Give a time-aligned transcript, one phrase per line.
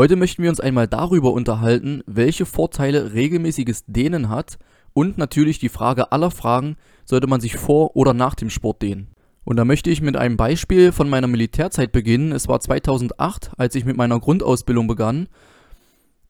[0.00, 4.58] Heute möchten wir uns einmal darüber unterhalten, welche Vorteile regelmäßiges Dehnen hat
[4.94, 9.08] und natürlich die Frage aller Fragen, sollte man sich vor oder nach dem Sport dehnen.
[9.44, 12.32] Und da möchte ich mit einem Beispiel von meiner Militärzeit beginnen.
[12.32, 15.28] Es war 2008, als ich mit meiner Grundausbildung begann.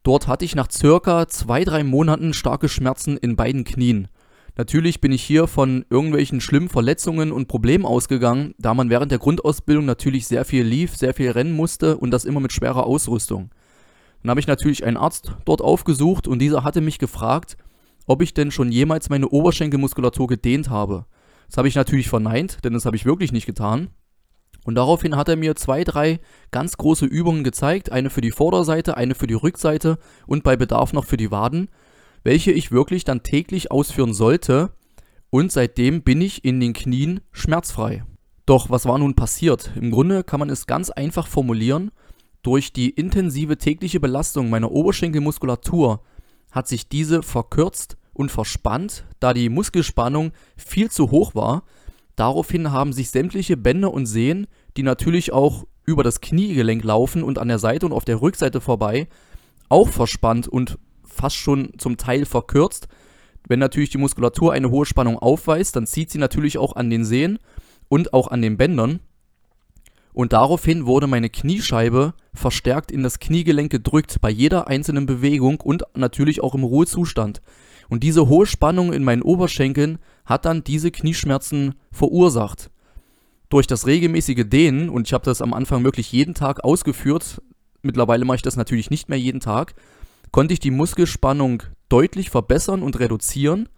[0.02, 4.08] Dort hatte ich nach circa zwei, drei Monaten starke Schmerzen in beiden Knien.
[4.56, 9.20] Natürlich bin ich hier von irgendwelchen schlimmen Verletzungen und Problemen ausgegangen, da man während der
[9.20, 13.50] Grundausbildung natürlich sehr viel lief, sehr viel rennen musste und das immer mit schwerer Ausrüstung.
[14.22, 17.56] Dann habe ich natürlich einen Arzt dort aufgesucht und dieser hatte mich gefragt,
[18.06, 21.06] ob ich denn schon jemals meine Oberschenkelmuskulatur gedehnt habe.
[21.48, 23.88] Das habe ich natürlich verneint, denn das habe ich wirklich nicht getan.
[24.64, 26.20] Und daraufhin hat er mir zwei, drei
[26.50, 30.92] ganz große Übungen gezeigt, eine für die Vorderseite, eine für die Rückseite und bei Bedarf
[30.92, 31.70] noch für die Waden
[32.22, 34.70] welche ich wirklich dann täglich ausführen sollte
[35.30, 38.04] und seitdem bin ich in den Knien schmerzfrei.
[38.46, 39.72] Doch was war nun passiert?
[39.76, 41.92] Im Grunde kann man es ganz einfach formulieren.
[42.42, 46.00] Durch die intensive tägliche Belastung meiner Oberschenkelmuskulatur
[46.50, 51.64] hat sich diese verkürzt und verspannt, da die Muskelspannung viel zu hoch war.
[52.16, 57.38] Daraufhin haben sich sämtliche Bänder und Sehnen, die natürlich auch über das Kniegelenk laufen und
[57.38, 59.08] an der Seite und auf der Rückseite vorbei,
[59.68, 62.88] auch verspannt und fast schon zum Teil verkürzt.
[63.48, 67.04] Wenn natürlich die Muskulatur eine hohe Spannung aufweist, dann zieht sie natürlich auch an den
[67.04, 67.38] Sehnen
[67.88, 69.00] und auch an den Bändern.
[70.12, 75.84] Und daraufhin wurde meine Kniescheibe verstärkt in das Kniegelenk gedrückt bei jeder einzelnen Bewegung und
[75.94, 77.40] natürlich auch im Ruhezustand.
[77.88, 82.70] Und diese hohe Spannung in meinen Oberschenkeln hat dann diese Knieschmerzen verursacht.
[83.48, 87.42] Durch das regelmäßige Dehnen, und ich habe das am Anfang wirklich jeden Tag ausgeführt,
[87.82, 89.74] mittlerweile mache ich das natürlich nicht mehr jeden Tag,
[90.30, 93.68] konnte ich die Muskelspannung deutlich verbessern und reduzieren.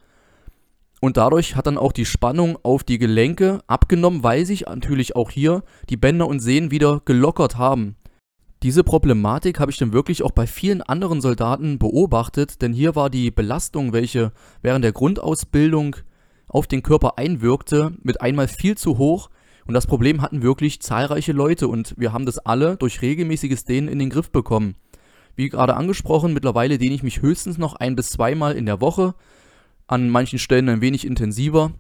[1.05, 5.31] Und dadurch hat dann auch die Spannung auf die Gelenke abgenommen, weil sich natürlich auch
[5.31, 7.97] hier die Bänder und Sehnen wieder gelockert haben.
[8.63, 13.11] Diese Problematik habe ich dann wirklich auch bei vielen anderen Soldaten beobachtet, denn hier war
[13.11, 14.31] die Belastung, welche
[14.63, 15.97] während der Grundausbildung
[16.47, 19.29] auf den Körper einwirkte, mit einmal viel zu hoch.
[19.67, 23.89] Und das Problem hatten wirklich zahlreiche Leute und wir haben das alle durch regelmäßiges Dehnen
[23.89, 24.77] in den Griff bekommen.
[25.35, 29.17] Wie gerade angesprochen, mittlerweile dehne ich mich höchstens noch ein bis zweimal in der Woche,
[29.87, 31.73] an manchen Stellen ein wenig intensiver.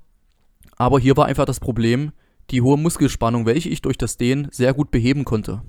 [0.77, 2.13] Aber hier war einfach das Problem,
[2.51, 5.63] die hohe Muskelspannung, welche ich durch das Dehnen sehr gut beheben konnte.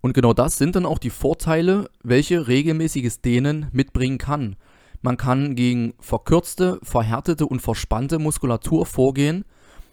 [0.00, 4.56] Und genau das sind dann auch die Vorteile, welche regelmäßiges Dehnen mitbringen kann.
[5.02, 9.44] Man kann gegen verkürzte, verhärtete und verspannte Muskulatur vorgehen.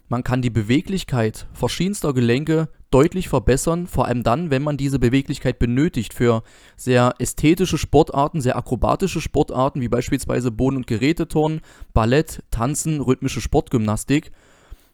[0.08, 5.58] Man kann die Beweglichkeit verschiedenster Gelenke deutlich verbessern, vor allem dann, wenn man diese Beweglichkeit
[5.58, 6.42] benötigt für
[6.76, 11.60] sehr ästhetische Sportarten, sehr akrobatische Sportarten, wie beispielsweise Boden- und Geräteturnen,
[11.92, 14.32] Ballett, Tanzen, rhythmische Sportgymnastik.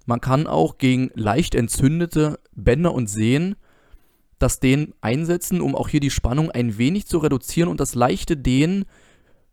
[0.06, 3.56] Man kann auch gegen leicht entzündete Bänder und Sehnen
[4.38, 8.36] das Dehnen einsetzen, um auch hier die Spannung ein wenig zu reduzieren und das leichte
[8.36, 8.84] Dehnen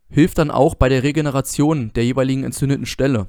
[0.10, 3.28] hilft dann auch bei der Regeneration der jeweiligen entzündeten Stelle.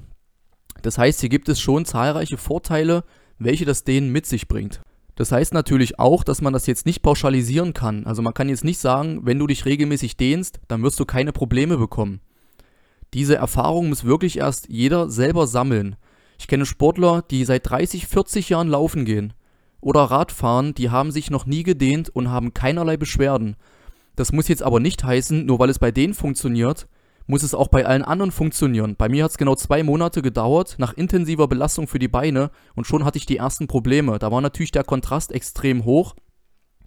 [0.81, 3.05] Das heißt, hier gibt es schon zahlreiche Vorteile,
[3.37, 4.81] welche das Dehnen mit sich bringt.
[5.15, 8.05] Das heißt natürlich auch, dass man das jetzt nicht pauschalisieren kann.
[8.05, 11.31] Also man kann jetzt nicht sagen, wenn du dich regelmäßig dehnst, dann wirst du keine
[11.31, 12.19] Probleme bekommen.
[13.13, 15.97] Diese Erfahrung muss wirklich erst jeder selber sammeln.
[16.39, 19.33] Ich kenne Sportler, die seit 30, 40 Jahren laufen gehen.
[19.81, 23.55] Oder Radfahren, die haben sich noch nie gedehnt und haben keinerlei Beschwerden.
[24.15, 26.87] Das muss jetzt aber nicht heißen, nur weil es bei denen funktioniert,
[27.25, 28.95] muss es auch bei allen anderen funktionieren.
[28.97, 32.85] Bei mir hat es genau zwei Monate gedauert, nach intensiver Belastung für die Beine und
[32.85, 34.19] schon hatte ich die ersten Probleme.
[34.19, 36.15] Da war natürlich der Kontrast extrem hoch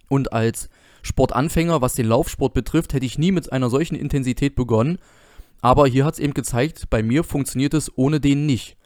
[0.09, 0.69] und als
[1.01, 4.99] Sportanfänger, was den Laufsport betrifft, hätte ich nie mit einer solchen Intensität begonnen.
[5.61, 8.77] Aber hier hat es eben gezeigt, bei mir funktioniert es ohne den nicht.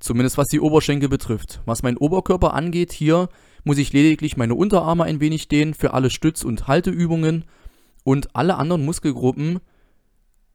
[0.00, 1.60] Zumindest was die Oberschenkel betrifft.
[1.64, 3.28] Was meinen Oberkörper angeht, hier
[3.64, 7.44] muss ich lediglich meine Unterarme ein wenig dehnen für alle Stütz- und Halteübungen
[8.04, 9.60] und alle anderen Muskelgruppen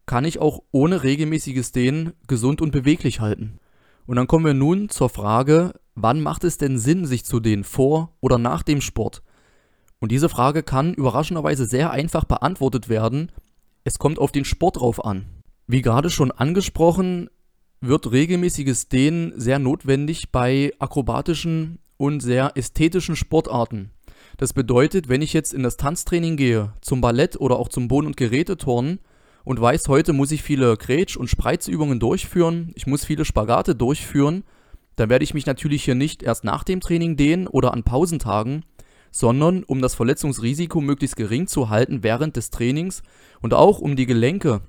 [0.06, 3.60] kann ich auch ohne regelmäßiges Dehnen gesund und beweglich halten.
[4.06, 7.64] Und dann kommen wir nun zur Frage, wann macht es denn Sinn, sich zu dehnen,
[7.64, 9.24] vor oder nach dem Sport?
[10.00, 13.32] Und diese Frage kann überraschenderweise sehr einfach beantwortet werden.
[13.84, 15.26] Es kommt auf den Sport drauf an.
[15.68, 17.30] Wie gerade schon angesprochen,
[17.82, 23.92] wird regelmäßiges Dehnen sehr notwendig bei akrobatischen und sehr ästhetischen Sportarten.
[24.38, 28.08] Das bedeutet, wenn ich jetzt in das Tanztraining gehe, zum Ballett oder auch zum Boden-
[28.08, 29.00] und Geräteturnen,
[29.44, 34.44] und weiß, heute muss ich viele Grätsch- und Spreizübungen durchführen, ich muss viele Spagate durchführen,
[34.96, 38.64] dann werde ich mich natürlich hier nicht erst nach dem Training dehnen oder an Pausentagen,
[39.12, 43.04] sondern um das Verletzungsrisiko möglichst gering zu halten während des Trainings
[43.42, 44.62] und auch um die Gelenke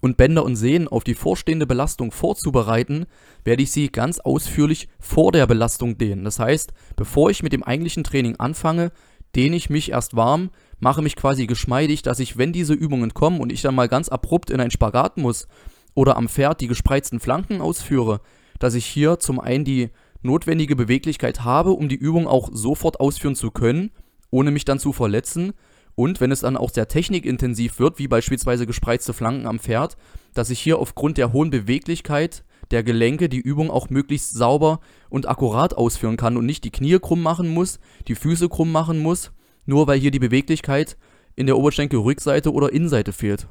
[0.00, 3.06] und Bänder und Sehnen auf die vorstehende Belastung vorzubereiten,
[3.44, 6.24] werde ich sie ganz ausführlich vor der Belastung dehnen.
[6.24, 8.92] Das heißt, bevor ich mit dem eigentlichen Training anfange,
[9.36, 10.50] dehne ich mich erst warm,
[10.80, 14.08] mache mich quasi geschmeidig, dass ich, wenn diese Übungen kommen und ich dann mal ganz
[14.08, 15.48] abrupt in ein Spagat muss
[15.94, 18.20] oder am Pferd die gespreizten Flanken ausführe,
[18.58, 19.90] dass ich hier zum einen die
[20.22, 23.90] notwendige Beweglichkeit habe, um die Übung auch sofort ausführen zu können,
[24.30, 25.52] ohne mich dann zu verletzen.
[25.94, 29.96] Und wenn es dann auch sehr technikintensiv wird, wie beispielsweise gespreizte Flanken am Pferd,
[30.32, 35.28] dass ich hier aufgrund der hohen Beweglichkeit der Gelenke die Übung auch möglichst sauber und
[35.28, 39.32] akkurat ausführen kann und nicht die Knie krumm machen muss, die Füße krumm machen muss,
[39.66, 40.96] nur weil hier die Beweglichkeit
[41.36, 43.46] in der Oberschenkelrückseite oder Innenseite fehlt.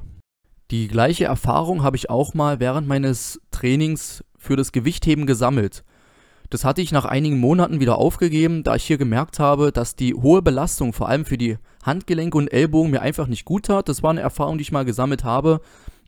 [0.70, 5.84] Die gleiche Erfahrung habe ich auch mal während meines Trainings für das Gewichtheben gesammelt.
[6.50, 10.14] Das hatte ich nach einigen Monaten wieder aufgegeben, da ich hier gemerkt habe, dass die
[10.14, 13.88] hohe Belastung vor allem für die Handgelenke und Ellbogen mir einfach nicht gut tat.
[13.88, 15.60] Das war eine Erfahrung, die ich mal gesammelt habe,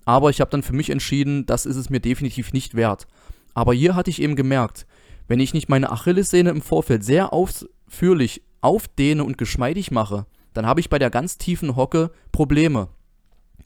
[0.04, 3.06] aber ich habe dann für mich entschieden, das ist es mir definitiv nicht wert.
[3.54, 4.86] Aber hier hatte ich eben gemerkt,
[5.28, 10.80] wenn ich nicht meine Achillessehne im Vorfeld sehr ausführlich aufdehne und geschmeidig mache, dann habe
[10.80, 12.88] ich bei der ganz tiefen Hocke Probleme.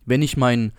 [0.07, 0.73] Wenn ich meinen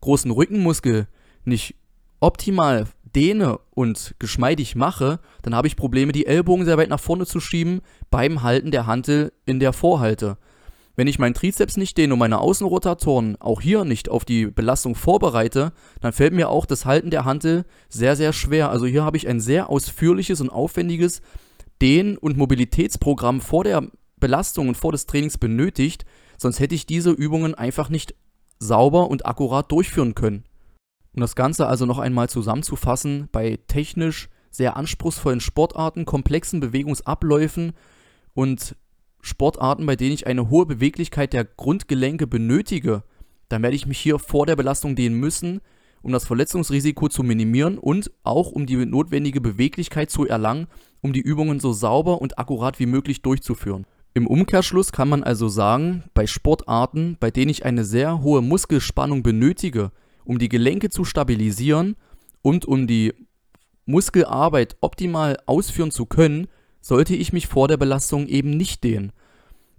[0.00, 1.08] großen Rückenmuskel
[1.44, 1.76] nicht
[2.20, 2.86] optimal
[3.16, 7.40] dehne und geschmeidig mache, dann habe ich Probleme, die Ellbogen sehr weit nach vorne zu
[7.40, 7.80] schieben
[8.10, 10.36] beim Halten der Hantel in der Vorhalte.
[10.96, 14.94] Wenn ich meinen Trizeps nicht dehne und meine Außenrotatoren auch hier nicht auf die Belastung
[14.94, 18.70] vorbereite, dann fällt mir auch das Halten der Hantel sehr, sehr schwer.
[18.70, 21.20] Also hier habe ich ein sehr ausführliches und aufwendiges
[21.82, 26.06] Dehn- und Mobilitätsprogramm vor der Belastung und vor des Trainings benötigt,
[26.38, 28.14] sonst hätte ich diese Übungen einfach nicht
[28.58, 30.44] sauber und akkurat durchführen können.
[31.16, 37.72] Um das Ganze also noch einmal zusammenzufassen, bei technisch sehr anspruchsvollen Sportarten, komplexen Bewegungsabläufen
[38.34, 38.76] und
[39.22, 43.02] Sportarten, bei denen ich eine hohe Beweglichkeit der Grundgelenke benötige,
[43.48, 45.62] dann werde ich mich hier vor der Belastung dehnen müssen,
[46.02, 50.66] um das Verletzungsrisiko zu minimieren und auch um die notwendige Beweglichkeit zu erlangen,
[51.00, 53.86] um die Übungen so sauber und akkurat wie möglich durchzuführen.
[54.12, 59.22] Im Umkehrschluss kann man also sagen, bei Sportarten, bei denen ich eine sehr hohe Muskelspannung
[59.22, 59.92] benötige,
[60.26, 61.96] um die Gelenke zu stabilisieren
[62.42, 63.14] und um die
[63.86, 66.48] Muskelarbeit optimal ausführen zu können,
[66.80, 69.12] sollte ich mich vor der Belastung eben nicht dehnen.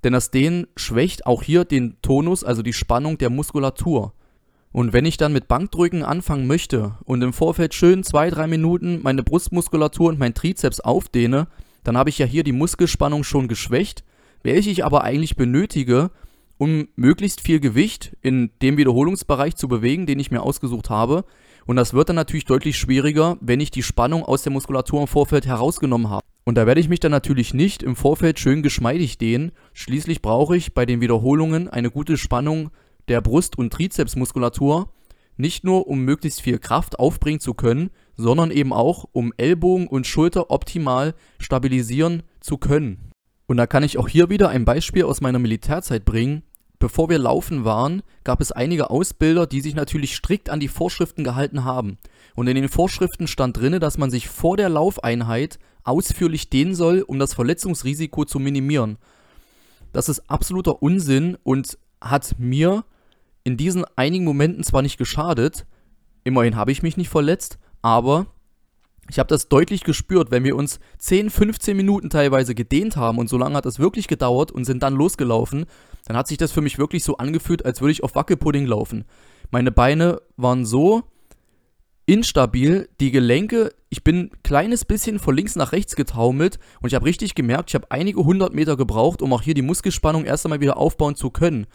[0.03, 4.13] Denn das Dehnen schwächt auch hier den Tonus, also die Spannung der Muskulatur.
[4.71, 9.01] Und wenn ich dann mit Bankdrücken anfangen möchte und im Vorfeld schön zwei, drei Minuten
[9.01, 11.47] meine Brustmuskulatur und mein Trizeps aufdehne,
[11.83, 14.03] dann habe ich ja hier die Muskelspannung schon geschwächt,
[14.43, 16.11] welche ich aber eigentlich benötige,
[16.57, 21.25] um möglichst viel Gewicht in dem Wiederholungsbereich zu bewegen, den ich mir ausgesucht habe.
[21.65, 25.07] Und das wird dann natürlich deutlich schwieriger, wenn ich die Spannung aus der Muskulatur im
[25.07, 26.23] Vorfeld herausgenommen habe.
[26.45, 29.51] Und da werde ich mich dann natürlich nicht im Vorfeld schön geschmeidig dehnen.
[29.73, 32.69] Schließlich brauche ich bei den Wiederholungen eine gute Spannung
[33.09, 34.93] der Brust- und Trizepsmuskulatur,
[35.35, 40.07] nicht nur um möglichst viel Kraft aufbringen zu können, sondern eben auch um Ellbogen und
[40.07, 43.11] Schulter optimal stabilisieren zu können.
[43.45, 46.43] Und da kann ich auch hier wieder ein Beispiel aus meiner Militärzeit bringen.
[46.79, 51.23] Bevor wir laufen waren, gab es einige Ausbilder, die sich natürlich strikt an die Vorschriften
[51.23, 51.97] gehalten haben.
[52.35, 57.01] Und in den Vorschriften stand drin, dass man sich vor der Laufeinheit ausführlich dehnen soll,
[57.01, 58.97] um das Verletzungsrisiko zu minimieren.
[59.91, 62.83] Das ist absoluter Unsinn und hat mir
[63.43, 65.65] in diesen einigen Momenten zwar nicht geschadet,
[66.23, 68.27] immerhin habe ich mich nicht verletzt, aber
[69.09, 73.29] ich habe das deutlich gespürt, wenn wir uns 10, 15 Minuten teilweise gedehnt haben und
[73.29, 75.65] so lange hat das wirklich gedauert und sind dann losgelaufen,
[76.07, 79.03] dann hat sich das für mich wirklich so angefühlt, als würde ich auf Wackelpudding laufen.
[79.51, 81.03] Meine Beine waren so
[82.05, 86.95] instabil, die Gelenke, ich bin ein kleines bisschen von links nach rechts getaumelt und ich
[86.95, 90.45] habe richtig gemerkt, ich habe einige hundert Meter gebraucht, um auch hier die Muskelspannung erst
[90.45, 91.67] einmal wieder aufbauen zu können.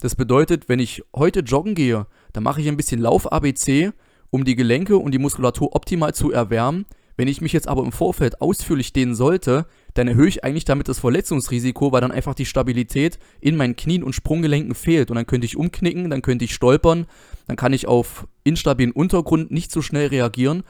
[0.00, 3.92] Das bedeutet, wenn ich heute joggen gehe, dann mache ich ein bisschen Lauf-ABC
[4.30, 6.86] um die Gelenke und die Muskulatur optimal zu erwärmen.
[7.16, 9.66] Wenn ich mich jetzt aber im Vorfeld ausführlich dehnen sollte,
[9.98, 14.02] dann erhöhe ich eigentlich damit das Verletzungsrisiko, weil dann einfach die Stabilität in meinen Knien
[14.02, 15.10] und Sprunggelenken fehlt.
[15.10, 17.06] Und dann könnte ich umknicken, dann könnte ich stolpern,
[17.46, 20.62] dann kann ich auf instabilen Untergrund nicht so schnell reagieren.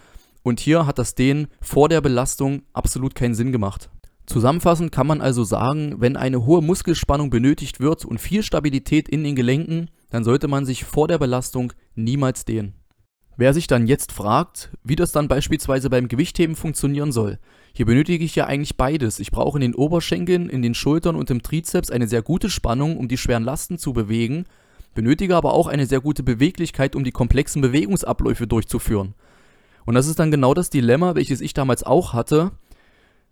[0.43, 3.91] Und hier hat das Dehnen vor der Belastung absolut keinen Sinn gemacht.
[4.27, 9.23] Zusammenfassend kann man also sagen, wenn eine hohe Muskelspannung benötigt wird und viel Stabilität in
[9.25, 12.75] den Gelenken, dann sollte man sich vor der Belastung niemals dehnen.
[13.39, 17.39] Wer sich dann jetzt fragt, wie das dann beispielsweise beim Gewichtheben funktionieren soll,
[17.75, 19.19] hier benötige ich ja eigentlich beides.
[19.19, 22.97] Ich brauche in den Oberschenkeln, in den Schultern und im Trizeps eine sehr gute Spannung,
[22.97, 24.47] um die schweren Lasten zu bewegen,
[24.95, 29.15] benötige aber auch eine sehr gute Beweglichkeit, um die komplexen Bewegungsabläufe durchzuführen.
[29.85, 32.53] Und das ist dann genau das Dilemma, welches ich damals auch hatte.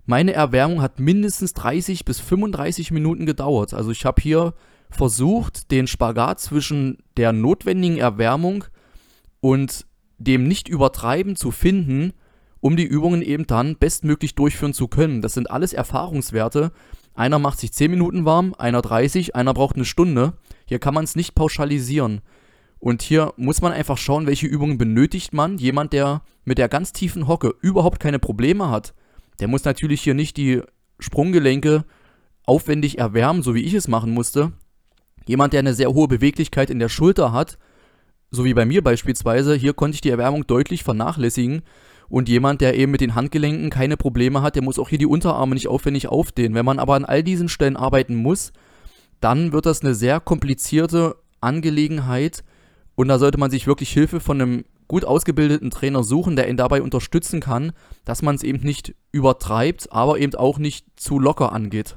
[0.04, 3.73] Meine Erwärmung hat mindestens 30 bis 35 Minuten gedauert.
[3.73, 4.52] Also ich habe hier
[4.90, 8.64] versucht, den Spagat zwischen der notwendigen Erwärmung
[9.40, 9.87] und
[10.25, 12.12] dem Nicht-Übertreiben zu finden,
[12.61, 15.23] um die Übungen eben dann bestmöglich durchführen zu können.
[15.23, 16.73] Das sind alles Erfahrungswerte
[17.14, 20.33] Einer macht sich 10 Minuten warm, einer 30, einer braucht eine Stunde.
[20.66, 22.23] Hier kann man es nicht pauschalisieren.
[22.81, 25.57] Und hier muss man einfach schauen, welche Übungen benötigt man.
[25.59, 28.95] Jemand, der mit der ganz tiefen Hocke überhaupt keine Probleme hat,
[29.40, 30.62] der muss natürlich hier nicht die
[30.99, 31.85] Sprunggelenke
[32.47, 34.52] aufwendig erwärmen, so wie ich es machen musste.
[35.26, 37.59] Jemand, der eine sehr hohe Beweglichkeit in der Schulter hat,
[38.31, 41.62] so wie bei mir beispielsweise, hier konnte ich die Erwärmung deutlich vernachlässigen.
[42.09, 45.07] Und jemand, der eben mit den Handgelenken keine Probleme hat, der muss auch hier die
[45.07, 46.54] Unterarme nicht aufwendig aufdehnen.
[46.54, 48.52] Wenn man aber an all diesen Stellen arbeiten muss,
[49.21, 52.45] dann wird das eine sehr komplizierte Angelegenheit
[52.95, 56.57] und da sollte man sich wirklich Hilfe von einem gut ausgebildeten Trainer suchen, der ihn
[56.57, 57.73] dabei unterstützen kann,
[58.04, 61.97] dass man es eben nicht übertreibt, aber eben auch nicht zu locker angeht.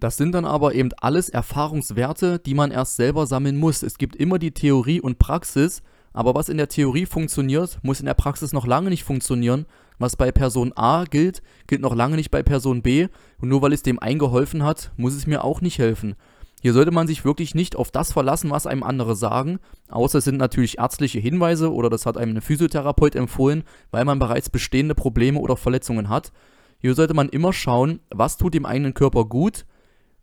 [0.00, 3.82] Das sind dann aber eben alles Erfahrungswerte, die man erst selber sammeln muss.
[3.82, 5.82] Es gibt immer die Theorie und Praxis,
[6.14, 9.66] aber was in der Theorie funktioniert, muss in der Praxis noch lange nicht funktionieren.
[9.98, 13.08] Was bei Person A gilt, gilt noch lange nicht bei Person B.
[13.42, 16.16] Und nur weil es dem eingeholfen hat, muss es mir auch nicht helfen.
[16.62, 20.24] Hier sollte man sich wirklich nicht auf das verlassen, was einem andere sagen, außer es
[20.24, 24.94] sind natürlich ärztliche Hinweise oder das hat einem ein Physiotherapeut empfohlen, weil man bereits bestehende
[24.94, 26.32] Probleme oder Verletzungen hat.
[26.78, 29.64] Hier sollte man immer schauen, was tut dem eigenen Körper gut,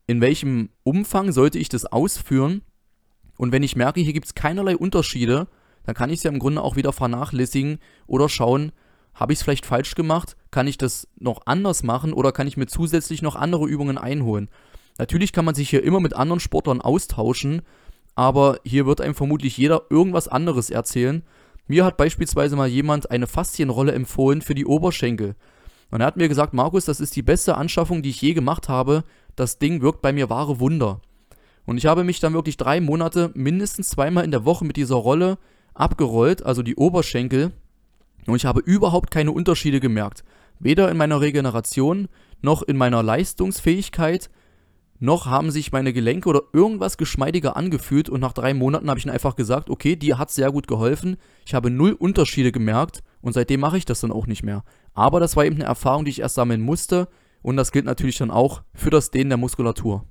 [0.07, 2.61] in welchem Umfang sollte ich das ausführen
[3.37, 5.47] und wenn ich merke, hier gibt es keinerlei Unterschiede,
[5.83, 8.71] dann kann ich es ja im Grunde auch wieder vernachlässigen oder schauen,
[9.13, 12.57] habe ich es vielleicht falsch gemacht, kann ich das noch anders machen oder kann ich
[12.57, 14.49] mir zusätzlich noch andere Übungen einholen.
[14.97, 17.61] Natürlich kann man sich hier immer mit anderen Sportlern austauschen,
[18.15, 21.23] aber hier wird einem vermutlich jeder irgendwas anderes erzählen.
[21.67, 25.35] Mir hat beispielsweise mal jemand eine Faszienrolle empfohlen für die Oberschenkel.
[25.89, 28.69] Und er hat mir gesagt, Markus, das ist die beste Anschaffung, die ich je gemacht
[28.69, 29.03] habe.
[29.37, 30.99] Das Ding wirkt bei mir wahre Wunder.
[31.65, 34.95] Und ich habe mich dann wirklich drei Monate mindestens zweimal in der Woche mit dieser
[34.95, 35.37] Rolle
[35.75, 37.51] abgerollt, also die Oberschenkel.
[38.25, 40.23] Und ich habe überhaupt keine Unterschiede gemerkt.
[40.59, 42.07] Weder in meiner Regeneration
[42.41, 44.31] noch in meiner Leistungsfähigkeit
[44.99, 49.05] noch haben sich meine Gelenke oder irgendwas geschmeidiger angefühlt und nach drei Monaten habe ich
[49.05, 51.17] dann einfach gesagt, okay, die hat sehr gut geholfen.
[51.45, 54.63] Ich habe null Unterschiede gemerkt und seitdem mache ich das dann auch nicht mehr.
[54.95, 57.07] Aber das war eben eine Erfahrung, die ich erst sammeln musste
[57.47, 60.03] und das gilt natürlich dann auch für das Dehnen der Muskulatur.